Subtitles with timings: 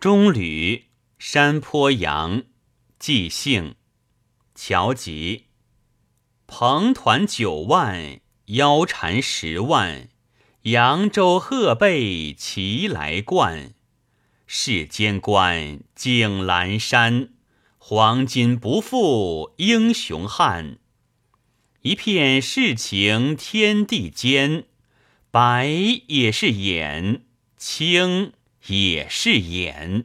[0.00, 0.84] 中吕
[1.18, 2.44] 山坡羊，
[3.00, 3.74] 即兴。
[4.54, 5.46] 乔吉。
[6.46, 10.08] 彭团九万，腰缠十万，
[10.62, 13.74] 扬州鹤背齐来冠。
[14.46, 17.30] 世间观景阑珊，
[17.76, 20.78] 黄金不负英雄汉。
[21.82, 24.66] 一片世情天地间，
[25.32, 25.66] 白
[26.06, 27.24] 也是眼，
[27.56, 28.32] 青
[28.68, 30.04] 也是眼。